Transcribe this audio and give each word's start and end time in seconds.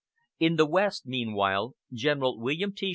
In 0.39 0.55
the 0.55 0.65
West, 0.65 1.05
meanwhile, 1.05 1.75
General 1.93 2.39
William 2.39 2.73
T. 2.73 2.89